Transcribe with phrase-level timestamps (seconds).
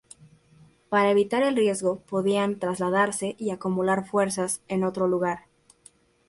[0.89, 5.41] Para evitar el riesgo podían trasladarse y acumular fuerzas en otro lugar.